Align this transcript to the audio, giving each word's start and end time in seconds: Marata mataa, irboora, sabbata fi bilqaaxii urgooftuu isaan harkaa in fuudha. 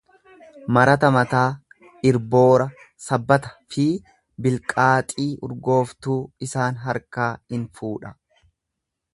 Marata 0.77 1.09
mataa, 1.15 1.41
irboora, 2.11 2.65
sabbata 3.09 3.53
fi 3.75 3.85
bilqaaxii 4.47 5.29
urgooftuu 5.49 6.19
isaan 6.49 6.83
harkaa 6.87 7.33
in 7.59 7.73
fuudha. 7.81 8.17